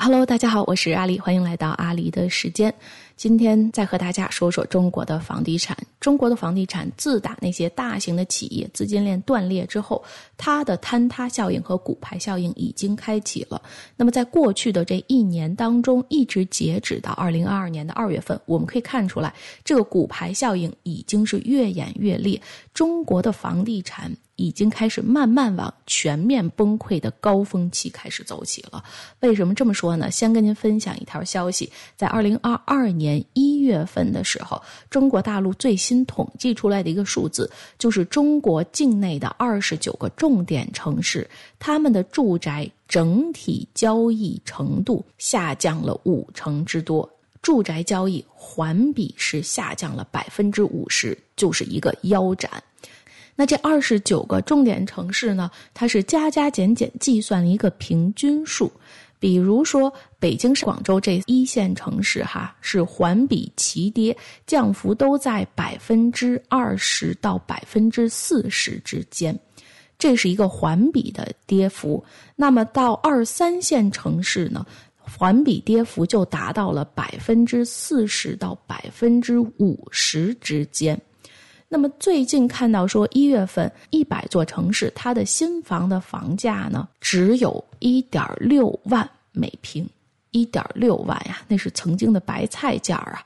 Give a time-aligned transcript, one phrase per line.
[0.00, 2.72] Hello，大家好，我是阿里，欢迎来到阿里的时间。
[3.16, 5.76] 今天再和大家说说中国的房地产。
[5.98, 10.00] 中国的房地产自打那些大型的企业资金链断裂之后，
[10.36, 13.60] 它的坍塌效应和骨牌效应已经开启了。
[13.96, 19.34] 那么在过去的这一年当中，一直截止到二零二二年的二月份，我们可以看出来，
[19.64, 22.40] 这个骨牌效应已经是越演越烈。
[22.72, 24.16] 中国的房地产。
[24.38, 28.82] 已经开始慢慢往全面崩溃的高峰期开始走起了。
[29.20, 30.08] 为什么这么说呢？
[30.10, 47.10] 先跟您分享一条消息，在二零二二年一月份的时候，中国大陆最新统计出来的一个数字，就是中国境内的二十九个重点城市，他们的住宅整体交易程度下降了五成之多，
[47.42, 52.62] 住宅交易环比是下降了百分之五十，就是一个腰斩。
[53.40, 55.48] 那这二十九个重点城市呢？
[55.72, 58.68] 它是加加减减计算了一个平均数，
[59.20, 69.38] 比如说北京、广州这一线城市，哈是环比齐跌，降幅都在百分之二十到百分之四十之间，
[70.00, 72.04] 这是一个环比的跌幅。
[72.34, 74.66] 那么到二三线城市呢，
[74.96, 81.00] 环比跌幅就达到了百分之四十到百分之五十之间。
[81.68, 89.86] 那么最近看到说，一月份一百座城市，它的新房的房价呢，只有一点六万每平，
[90.30, 93.22] 一点六万呀，那是曾经的白菜价啊。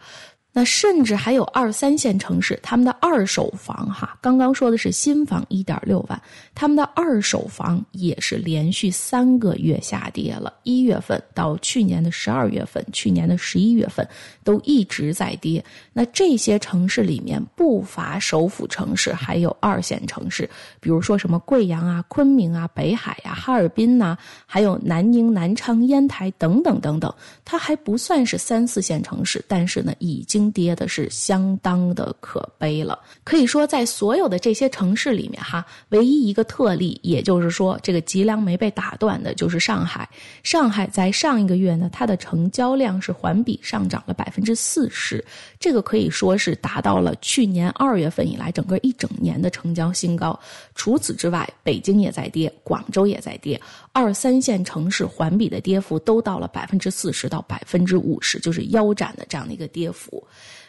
[0.55, 6.22] 那甚至还有二三线城市，他们的二手房哈，刚刚说的是新房一点六万，
[6.55, 10.53] 他们的二手房也是连续三个月下跌了。
[10.62, 14.06] 一月份到去年的十二月份，去年的十一月份
[14.45, 15.64] 都一直在跌。
[15.91, 20.47] 那这些城市里面不乏首府城市，还有二线城市，
[20.80, 27.11] 比如说什么贵阳啊、昆明啊、北海呀、哈尔滨呐，还有南宁、南昌、烟台等等等等。
[27.42, 30.42] 它还不算是三四线城市，但是呢，已经。
[30.51, 40.08] 跌的是相当的可悲了，可以说在所有的这些城市里面，哈，唯一一个特例，也就是说这个脊梁没被打断的，就是上海。
[40.42, 45.25] 上海在上一个月呢，它的成交量是环比上涨了百分之四十，
[45.61, 50.39] 这个可以说是达到了去年二月份以来整个一整年的成交新高。
[50.74, 53.61] 除此之外，北京也在跌，广州也在跌，
[53.92, 60.23] 二三线城市环比的跌幅都到了百分之四十到百分之五十，就是腰斩的这样的一个跌幅。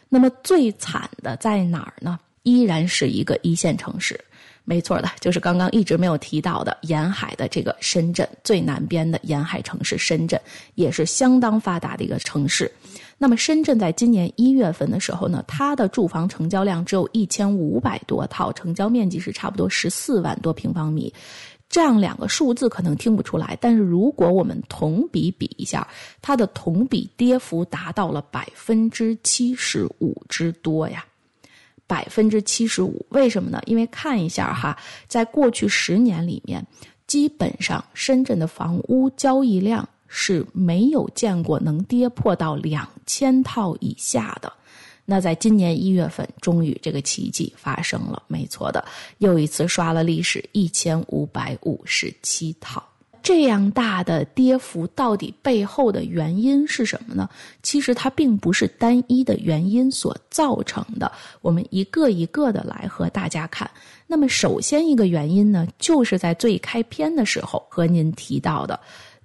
[0.10, 2.20] 那么最惨的在哪儿呢？
[2.44, 4.20] 依然是一个一线城市，
[4.66, 10.40] 没错的，就是刚刚一直没有提到的沿海的这个深圳，最南边的沿海城市深圳，
[10.76, 12.70] 也是相当发达的一个城市。
[13.18, 21.14] 那么深圳在今年一月份的时候呢，它的住房成交量只有一千五百多套，成交面积是差不多十四万多平方米。
[21.74, 25.88] 这样两个数字可能听不出来，但是如果我们同比比一下，
[26.22, 31.04] 它的同比跌幅达到了百分之七十五之多呀，
[31.88, 33.04] 百分之七十五。
[33.10, 33.60] 为什么呢？
[33.66, 36.64] 因为看一下哈，在过去十年里面，
[37.08, 44.54] 基本上深圳的房屋交易量是没有见过能跌破到两千套以下的。
[45.06, 48.84] 那在今年一月份，终于这个奇迹发生了，没错的，
[49.18, 52.82] 又一次刷了历史，一千五百五十七套，
[53.22, 57.30] 这样大的跌幅，到底背后的原因是什么呢？
[57.62, 61.12] 其实它并不是单一的原因所造成的，
[61.42, 63.70] 我们一个一个的来和大家看。
[64.08, 68.80] 那么，首先一个原因呢，就是在最开篇的时候和您提到的。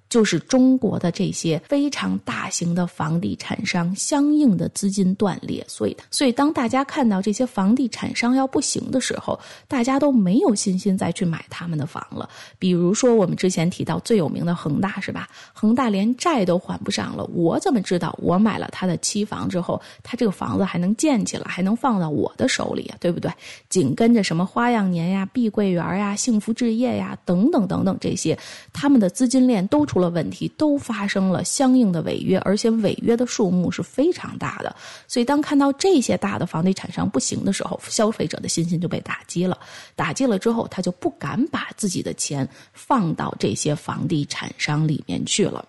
[0.09, 12.27] 就是中国的这些非常大型的房地产商相应的资金断裂，所以，所以当大家看到这些房地产商要不行的时候，大家都没有信心再去买他们的房了。
[12.57, 15.29] 比如说，我们之前提到最有名的恒大，是吧？
[15.53, 22.97] 恒大连债都还不上了，我怎么知道我买了他的期房之后，他这个房子还能建起来，还能放到我的手里啊？
[22.99, 23.31] 对不对？
[23.69, 28.35] 紧跟着什么花样年呀、碧桂园呀、幸福置业呀等等等等这些，
[28.73, 29.98] 他们的资金链都出。
[29.99, 34.73] 出了问题，都发生了相应的违约，而且违约的数目是非常大的。
[35.09, 39.59] 所以，当看到这些大的房地产商不行的时候，消费者的信心就被打击了。
[39.97, 45.67] 打击了之后，他就不敢把自己的钱放到这些房地产商里面去了。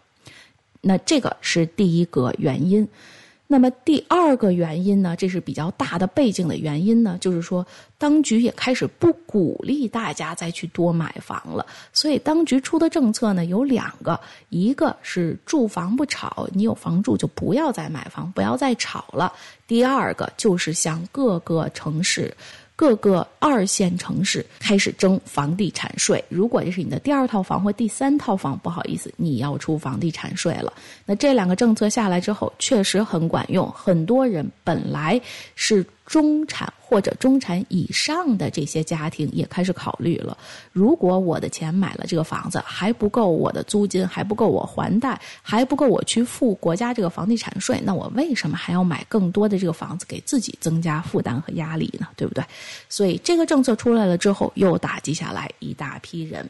[0.81, 2.87] 那这个是第一个原因。
[3.53, 7.67] 那么第二个原因呢，这是比较大的背景的原因呢，就是说
[7.99, 11.67] 当局也开始不鼓励大家再去多买房了。
[11.93, 14.21] 所以当局出的政策呢有两个，
[14.51, 19.33] 一个是住房不炒，你有房住就不要再买房，不要再炒了。
[19.67, 22.33] 第二个就是向各个城市。
[22.81, 26.25] 各个二线城市开始征房地产税。
[26.31, 30.73] 如果这是你的第二套房或第三套房，不好意思，你要出房地产税了。
[31.05, 35.21] 那这两个政策下来之后，确实很管用，很多人本来
[35.55, 35.85] 是。
[36.07, 40.37] 中产或者中产以上的这些家庭也开始考虑了：
[40.73, 52.09] 如果我的钱买了这个房子还不够我的租金，还不够我还贷，还不够我去付国家这个房地产税，那我为什么还要买更多的这个房子给自己增加负担和压力呢？
[52.17, 52.45] 对不对？
[52.89, 56.49] 所以这个政策出来了之后，又打击下来一大批人。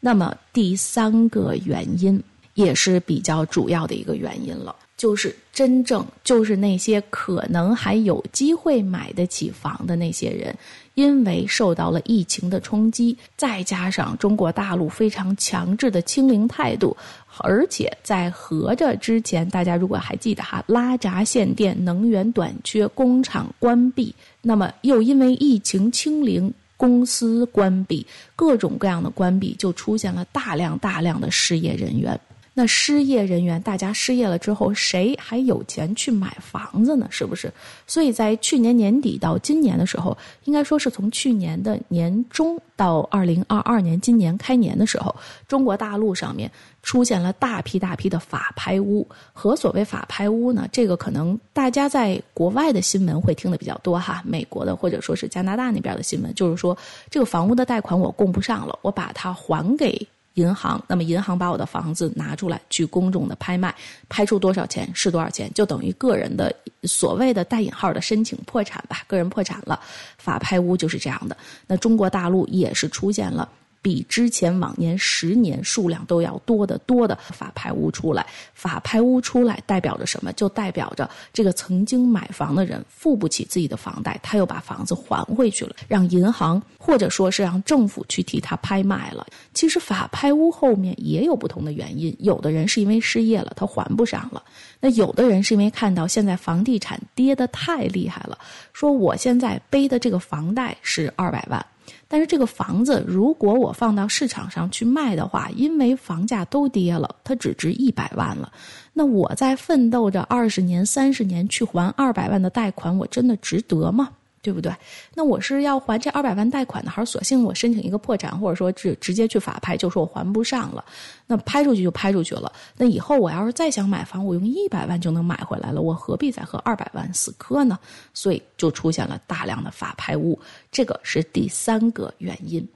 [0.00, 2.22] 那么第三个原因
[2.54, 4.74] 也是比较主要的一个原因了。
[5.00, 10.54] 就是真正就是那些可能还有机会买得起房的那些人，
[10.92, 16.94] 因为受到了疫情的冲击，再加上中国大陆非常强制的清零态度，
[17.38, 28.06] 而且在合着之前，大家如果还记得哈，拉闸限电、能源短缺、工厂关闭，那么又因为疫情清零，公司关闭，
[28.36, 32.20] 各种各样的关闭，就出现了大量大量的失业人员。
[32.52, 37.06] 那失业人员，大家失业了之后，谁还有钱去买房子呢？
[37.08, 37.50] 是不是？
[37.86, 45.14] 所以在去年年底到今年的时候，应该说是从去年的年中到二零二二年今年开年的时候，
[45.46, 46.50] 中国大陆上面
[46.82, 49.06] 出现了大批大批的法拍屋。
[49.32, 56.76] 和所谓法拍屋呢，这个可能大家在国外的新闻会听的比较多哈，美国的或者说是加拿大那边的新闻，就是说
[57.08, 60.06] 这个房屋的贷款我供不上了，我把它还给。
[60.34, 63.74] 银行，那么银行把我的房子拿出来去公众的拍卖，
[64.08, 66.54] 拍出多少钱是多少钱，就等于个人的
[66.84, 69.80] 所谓的带引号的申请破产吧，个人破产了，
[70.18, 71.36] 法拍屋就是这样的。
[71.66, 73.48] 那中国大陆也是出现了。
[73.82, 80.32] 比之前往年十年数量都要多得多的法拍屋出来，法拍屋出来代表着什么？
[80.34, 89.26] 就代表着这个曾经买房的人付不起自己的房贷，他又把房子还回去了，让银行或者说是让政府去替他拍卖了。
[89.54, 94.42] 其实法拍屋后面也有不同的原因，有的人是因为失业了，他还不上了；
[94.78, 98.38] 那有的人是因为看到现在房地产跌得太厉害了，
[98.72, 101.64] 说我现在背的这个房贷是二百万。
[102.08, 108.52] 但是这个房子，如果我放到市场上去卖的话，因为房价都跌了，它只值一百万了。
[108.92, 114.10] 那我在奋斗着二十年、三十年去还二百万的贷款，我真的值得吗？
[114.42, 114.72] 对不对？
[115.14, 120.84] 那我是要还这二百万贷款呢，还是索性我申请一个破产，或者说直直接去法拍，就说我还不上了？
[121.26, 122.50] 那拍出去就拍出去了。
[122.76, 127.78] 那以后我要是再想买房，我用一百万就能买回来了，我何必再和二百万死磕呢？
[128.14, 130.38] 所以就出现了大量的法拍物，
[130.72, 132.66] 这个是第三个原因。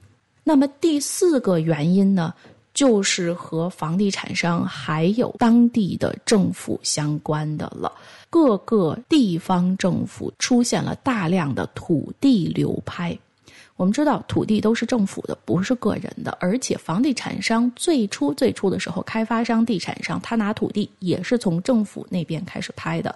[0.43, 2.31] 那么第四个原因呢，
[2.75, 7.91] 就是和房地产商还有当地的政府相关的了。
[8.29, 13.17] 各个地方政府出现了大量的土地流拍。
[13.77, 23.13] 我们知道土地都是政府的，不是个人的，而且房地产商最初最初的时候，开发商、地产商他拿土地也是从政府那边开始拍的。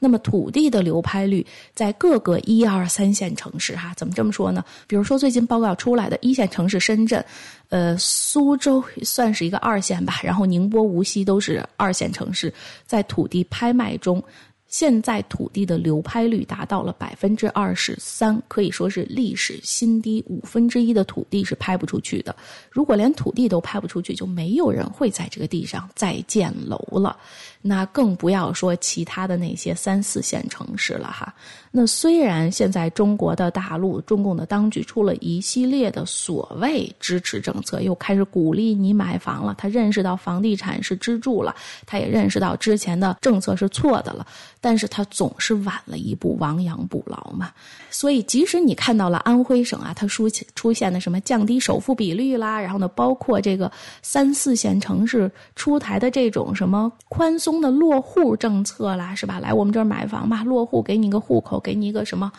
[0.00, 4.64] 那么土地的流拍率在各个一二三线城市，哈，怎么这么说呢？
[4.88, 7.24] 比如说最近报告出来的一线城市深圳，
[7.68, 12.52] 呃，苏州算是一个二线吧，然后宁波、无锡都是二线城市，
[12.84, 14.20] 在土地拍卖中。
[14.70, 20.24] 现在土地的流拍率达到了百分之二十三，可以说是历史新低。
[20.28, 22.34] 五分之一的土地是拍不出去的。
[22.70, 27.16] 如果连土地都拍不出去，就没有人会在这个地上再建楼了。
[27.60, 31.34] 那更不要说其他的那些三四线城市了哈。
[31.70, 39.54] 那虽然现在中国的大陆中共的当局出了一系列的所谓支持政策，又开始鼓励你买房了。
[39.58, 44.26] 他认识到房地产是支柱了，他也认识到之前的政策是错的了。
[44.60, 47.50] 但是他总是晚了一步，亡羊补牢嘛。
[47.90, 57.60] 所以即使你看到了安徽省啊，它出出现的什么降低首付比率啦，然后呢，包括这个三四线城市出台的这种什么宽松。
[57.60, 59.38] 的落户政策啦，是吧？
[59.38, 62.32] 来我们这儿买房吧，落户给你个户口，给你一个什么？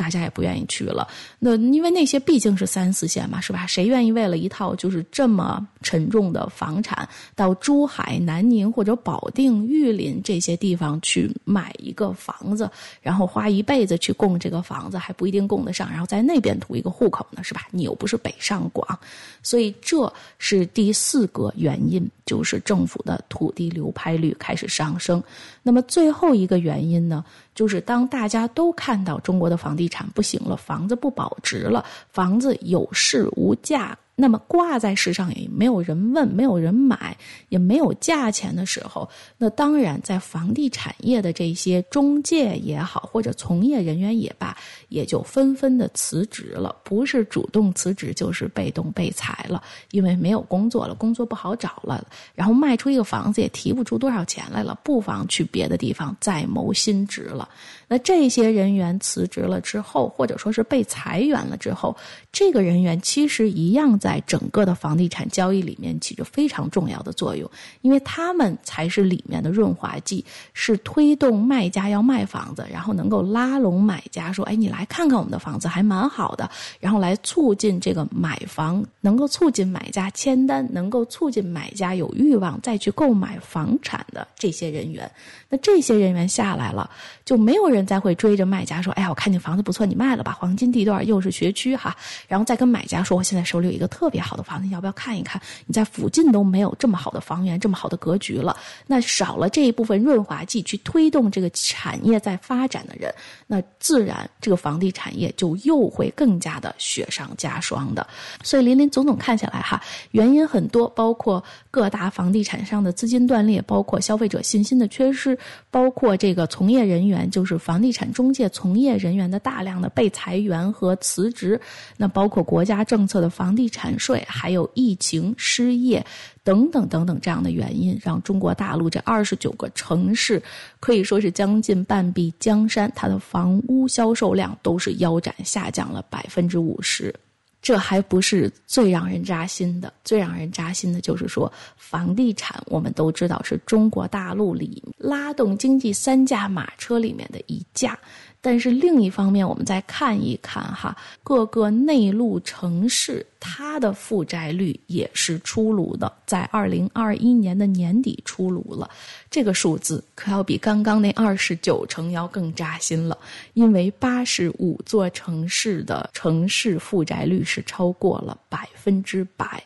[0.00, 1.06] 大家也不愿意去了，
[1.38, 3.66] 那因为那些毕竟是三四线嘛，是吧？
[3.66, 12.70] 谁愿意为了一套就是这么沉重的房产，到珠海、南宁或者保定、玉林这些地方去买一个房子，
[13.02, 17.68] 然后花一辈子去供这个房子，还不一定供得上，然后在那边图一个户口呢，是吧？
[17.70, 18.98] 你又不是北上广，
[19.42, 25.22] 所以这是第四个原因，就是政府的土地流拍率开始上升。
[25.62, 27.22] 那么最后一个原因呢？
[27.54, 33.96] 就是当大家都看到中国的房地产不行了，房子不保值了，房子有市无价。
[34.20, 37.16] 那么挂在市上也没有人问，没有人买，
[37.48, 39.08] 也没有价钱的时候，
[39.38, 44.54] 那当然在房地产业的这些中介也好，或者从业人员也罢，
[44.90, 57.48] 也就纷纷的辞职了，不是主动辞职，就是被动被裁了，因为没有工作了，工作不好找了，然后卖出一个房子也提不出多少钱来了，不妨去别的地方再谋新职了。
[57.88, 61.96] 那这些人员辞职了之后，或者说是被裁员了之后，
[62.30, 67.48] 这个人员其实一样在在整个的房地产交易里面起着非常重要的作用，
[67.80, 76.50] 因为他们才是里面的润滑剂，是推动卖家要卖房子，然后能够拉拢买家说：“哎，你来看看我们的房子还蛮好的。”
[76.80, 85.08] 然后来促进这个买房，能够促进买家签单，能够促进买家有欲望再去购买房产的这些人员。
[85.48, 86.90] 那这些人员下来了，
[87.24, 90.36] 就没有人再会追着卖家说：“哎呀，我看你房子不错，你卖了吧？
[90.40, 95.38] 黄金地段又是学区哈。”然后再跟买家说：“我现在手里有一个特特别好的房子，要不要看一看？
[95.66, 98.56] 你在附近都没有这么好的房源，这么好的格局了。
[98.86, 103.14] 那少了这一部分润滑剂去推动这个产业在发展的人，
[103.46, 108.06] 那自然这个房地产业就又会更加的雪上加霜的。
[108.42, 109.78] 所以林林总总看下来哈，
[110.12, 115.38] 原因很多，包括各大房地产商的资金断裂，包括消费者信心的缺失。”
[115.70, 121.60] 包括这个从业人员，就是房地产中介从业人员的大量的被裁员和辞职，
[121.96, 126.04] 那包括国家政策的房地产税，还有疫情、失业
[126.42, 130.42] 等等等等这样的原因，让中国大陆这二十九个城市
[130.80, 137.14] 可以说是将近半壁江山，它的房屋销售量都是腰斩下降了百分之五十。
[137.62, 147.98] 这还不是最让人扎心的，最让人扎心的就是说，房地产我们都知道是中国大陆里拉动经济三驾马车里面的一驾。
[148.40, 158.88] 但是另一方面，我们再看一看哈，各个内陆城市它的负债率也是出炉的，在二零二一年的年底出炉了。
[159.30, 163.16] 这个数字可要比刚刚那二十九成要更扎心了，
[163.54, 169.64] 因为八十五座城市的城市负债率是超过了百分之百，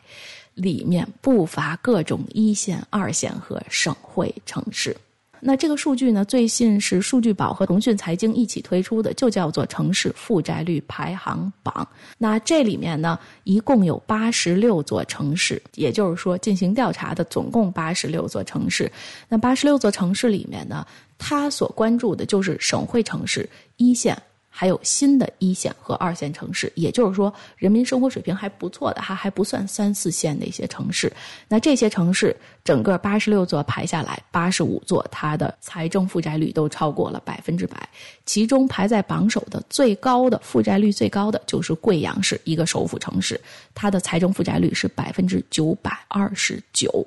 [0.53, 4.95] 里面不乏各种一线、二线和省会城市。
[5.47, 6.25] 那这个数据呢？
[6.25, 11.87] 最近是数据宝和腾讯财经一起推出的，就叫做城市负债率排行榜。
[12.17, 18.91] 那这里面呢，一共有八十六座城市，也就是说进行调查的总共八十六座城市。
[19.29, 20.83] 那八十六座城市里面呢，
[21.19, 23.47] 他所关注的就是省会城市
[23.77, 24.19] 一线。
[24.57, 31.11] 还有新的一线和二线城市，也就是说，人民生活水平还不错的，还还不算三四线的一些城市。
[31.49, 32.33] 那这些城市，
[32.63, 37.89] 整个八十六座排下来，八十五座它的财政负债率都超过了百分之百。
[38.25, 43.37] 其中排在榜首的最高的负债率最高的就是贵阳市，一个首府城市，
[43.73, 47.05] 它的财政负债率是百分之九百二十九。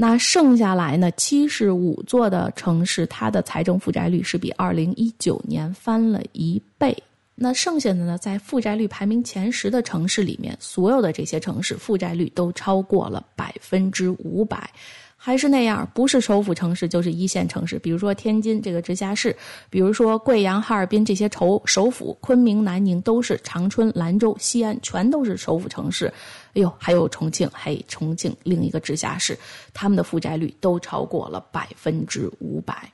[0.00, 1.10] 那剩下来呢？
[1.16, 6.96] 七十五座的城市，它的财政负债率是比二零一九年翻了一倍。
[7.34, 14.70] 那剩下的呢，在负债率排名前十的城市里面，所有的这些城市负债率都超过了百分之五百。
[15.20, 19.36] 还是那样，不是首府城市就是一线城市，比如说天津这个直辖市，
[19.68, 26.06] 比如说贵阳、哈尔滨这些首首府，昆明、南宁都是，长春、兰州、西安全都是首府城市。
[26.54, 29.36] 哎呦，还有重庆，嘿，重庆另一个直辖市，
[29.74, 32.90] 他们的负债率都超过了百分之五百。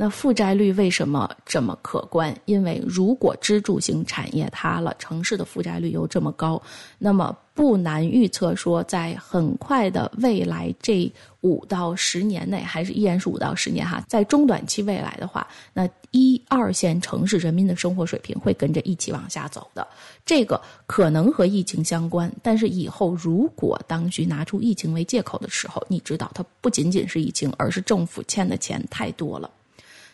[0.00, 2.32] 那负债率为什么这么可观？
[2.44, 6.62] 因为如果支柱型产业塌了，城市的负债率又这么高，
[6.98, 19.84] 那么不难预测说，在很快的未来这五到十年内，还是依然是五到十年哈，在中短期未来的话，那一二线城市人民的生活水平会跟着一起往下走的。
[20.24, 29.50] 这个可能和疫情相关，但是以后如果当局拿出疫情为借口的时候，你知道，它不仅仅是疫情，而是政府欠的钱太多了。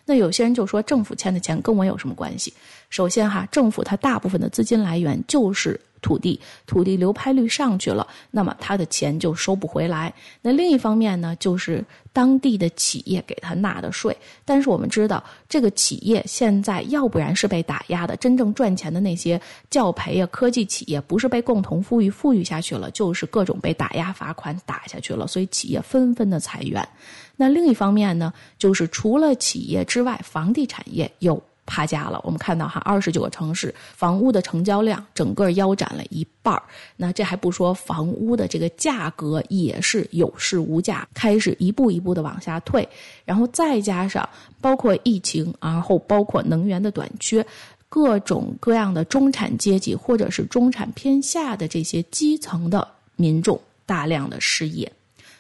[0.05, 2.53] 那有些人就说，政府欠的钱跟我有什么关系？
[2.91, 10.13] 首先哈，政府它大部分的资金来源就是土地，土地流拍率上去了，那么它的钱就收不回来。
[10.43, 11.83] 那另一方面呢，就是
[12.13, 14.17] 当地的企业给他纳的税。
[14.45, 26.87] 但是我们知道，这个企业现在要不然是被打压的，真正赚钱的那些教培啊、科技企业，不是被共同富裕富裕下去了，就是各种被打压、罚款打下去了，所以企业纷纷的裁员。
[27.37, 32.21] 那另一方面呢，就是除了企业之外，房地产业又趴家了。
[32.25, 36.63] 我们看到哈，二十九个城市房屋的成交量整个腰斩了一半
[36.97, 42.89] 那这还不说房屋的这个价格也是有市无价，开始一步一步的往下退。
[43.25, 44.29] 然后再加上
[44.61, 47.45] 包括疫情，然后包括能源的短缺，
[47.89, 52.87] 各种各样的中产阶级或者是中产偏下的这些基层的。
[53.17, 54.91] 民众大量的失业，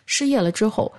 [0.07, 0.93] 失业了之后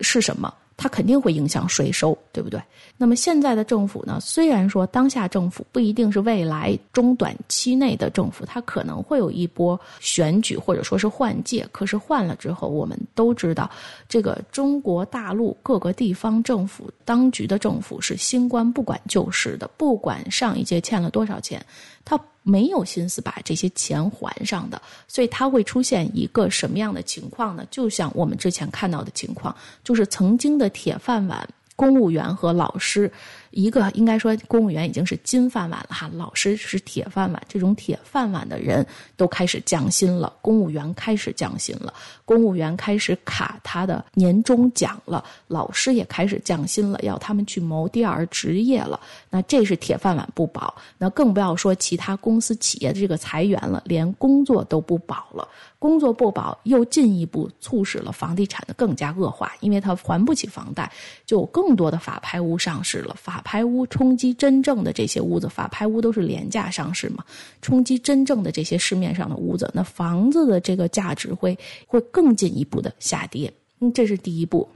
[0.00, 0.52] 是什么？
[0.76, 2.58] 它肯定会影响税收，对不对？
[2.96, 4.18] 那么现在的政府呢？
[4.18, 11.68] 虽然说当下政府不一定是未来中短期内的政府，它可能会有一波选举或者说是换届。
[11.70, 13.70] 可是换了之后，我们都知道，
[14.08, 21.62] 这个中国大陆各个地方政府当局的政府是新官不管旧事的，不管上一届欠了多少钱，
[22.06, 22.18] 他。
[22.42, 27.66] 没有心思把这些钱还上的，所以它会出现一个什么样的情况呢？
[27.70, 29.54] 就像我们之前看到的情况，
[29.84, 31.48] 就是曾经的铁饭碗
[31.80, 33.10] 公务员和老师。
[33.52, 37.42] 一个应该说，公务员已经是金饭碗了哈，老师是铁饭碗。
[37.48, 41.92] 这种铁饭碗的人都开始降薪了，公务员开始降薪了，
[42.24, 49.00] 公务员开始卡他的年终奖了，老师也开始降薪了，要他们去谋第二职业了。
[49.28, 55.48] 那这是铁饭碗不保，那更不要说其他公司企业的这个裁员了，连工作都不保了。
[55.80, 60.92] 工作不保，又进一步促使了房地产的更加恶化，因为他还不起房贷，
[61.24, 63.16] 就有更多的法拍屋上市了。
[63.18, 67.24] 法拍屋冲击真正的这些屋子，法拍屋都是廉价上市嘛，
[67.62, 73.50] 冲击真正的这些市面上的屋子，那房子的这个价值会会更进一步的下跌。
[73.80, 74.68] 嗯，这是第一步。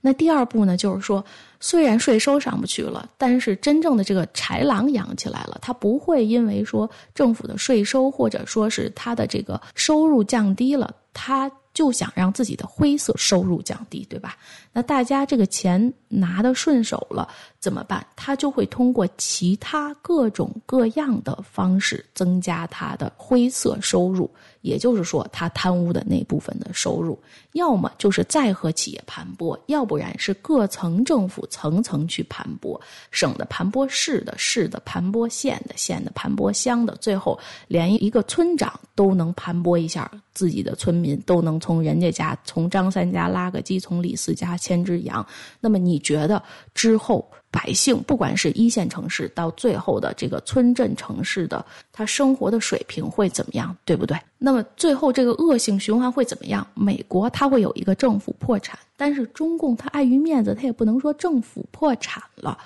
[0.00, 1.24] 那第二步呢，就是说，
[1.60, 14.36] 虽然税收上不去了，但是真正的这个豺狼养起来了，它不会因为说政府的税收或者说是它的这个收入降低了，它就想让自己的灰色收入降低，对吧？
[14.72, 17.28] 那大家这个钱拿得顺手了
[17.60, 18.04] 怎么办？
[18.16, 24.28] 他就会通过其他各种各样的方式增加他的灰色收入。
[24.60, 27.18] 也就是说，他贪污的那部分的收入，
[27.52, 32.78] 要么就是再和企业盘剥，要不然是各层政府层层去盘剥，
[33.10, 37.38] 省的盘剥市的，市的盘剥县的，县的盘剥乡的，最后
[37.68, 45.24] 连一个村长都能盘剥一下自己的村民，都能从人家家，从张三家拉个鸡，从李四家牵只羊。
[45.60, 46.42] 那么你觉得
[46.74, 47.28] 之后？
[47.58, 54.16] 百姓不管是一线城市到最后的这个村镇城市的，他生活的水平会怎么样，对不对？
[54.38, 56.64] 那么最后这个恶性循环会怎么样？
[56.74, 62.56] 美国它会有一个政府破产，但是中共它碍于面子，它也不能说政府破产了。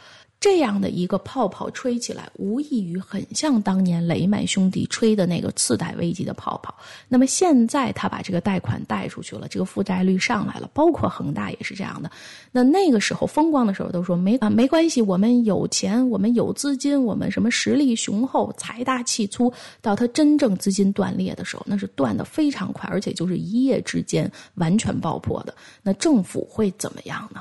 [0.43, 6.75] 这样的一个泡泡吹起来，无异于很像当年雷曼兄弟吹的那个次贷危机的泡泡。
[7.07, 12.11] 那么现在他把这个贷款贷出去了，这个负债率上来了，包括恒大也是这样的。
[12.51, 19.53] 那那个时候风光的时候都说没啊没关系，我们有钱，我们有资金，我们什么实力雄厚，财大气粗。
[19.81, 25.55] 到他真正资金断裂的时候，那是断的非常快，而且就是一夜之间完全爆破的。
[25.85, 27.41] 那政府会怎么样呢？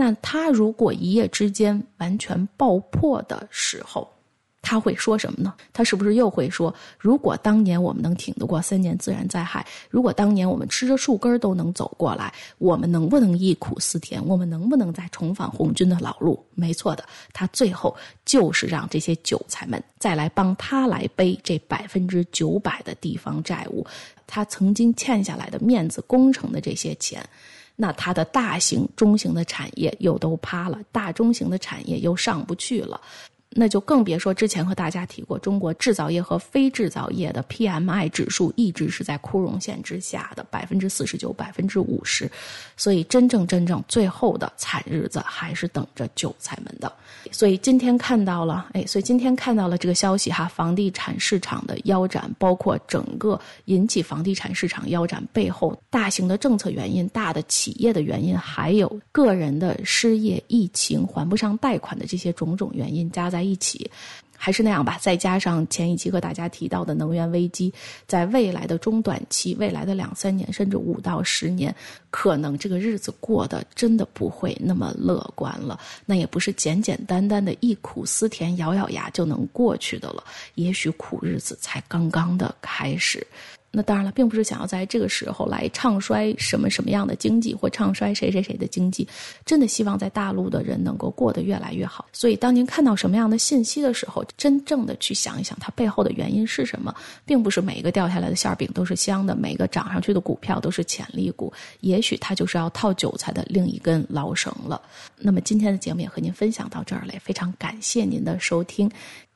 [0.00, 4.10] 那他如果一夜之间完全爆破的时候，
[4.62, 5.52] 他会说什么呢？
[5.74, 14.26] 他是不是又会说：如果当年我们能挺得过三年自然灾害，如果当年我们吃着树根都能走过来，我们能不能忆苦思甜？
[14.26, 16.42] 我们能不能再重返红军的老路？
[16.54, 23.86] 没错的，他最后就是让这些韭菜们再来帮他来背这百分之九百的地方债务，
[24.26, 27.22] 他曾经欠下来的面子工程的这些钱。
[27.80, 33.00] 那它的大型、中型的产业又都趴了，大中型的产业又上不去了，
[33.52, 42.30] 那就更别说之前和大家提过，中国制造业和非制造业的 PMI 指数一直是在枯荣线之下的百分之四十九、百分之五十，
[42.76, 46.92] 所以真正真正最后的惨日子还是等着韭菜们的。
[47.32, 63.90] 所以今天看到了，哎，所以今天看到了这个消息哈，房地产市场的腰斩，包括整个引起房地产市场腰斩背后大型的政策原因、大的企业的原因，还有个人的失业、疫情还不上贷款的这些种种原因加在在一起。
[64.42, 67.70] 还是那样吧，再加上前一期和大家提到的能源危机，
[68.06, 71.76] 在未来的中短期、未来的两三年甚至五到十年，
[72.08, 75.78] 可能这个日子过得真的不会那么乐观了。
[76.06, 80.24] 那也不是简简单单的忆苦思甜、咬咬牙就能过去的了。
[80.54, 83.26] 也许苦日子才刚刚的开始。
[83.72, 89.06] 那当然了，并不是想要在这个时候来唱衰什么什么样的经济，或唱衰谁谁谁的经济。
[89.46, 92.04] 真的希望在大陆的人能够过得越来越好。
[92.12, 96.92] 所以，当您看到什么样的信息的时候，真正的去想一想，它背后的原因是什么？
[97.24, 101.52] 并不是每一个掉下来的馅儿饼都是香的，每个涨上去的股票都是潜力股。
[101.80, 104.82] 也许它就是要套韭菜的另一根牢绳了。
[105.16, 108.90] 那么，今天的节目也和您分享到这儿了，非常感谢您的收听。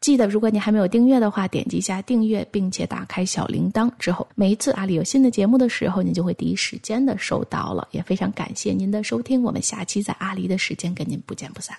[0.04, 7.88] 记得，如果你还没有订阅的话，点击一下订阅，并且打开小铃铛，之后每一次阿里有新的节目的时候，你就会第一时间的收到了。
[7.90, 11.74] 也非常感谢您的收听，我们下期在阿里的时间跟您不见不散。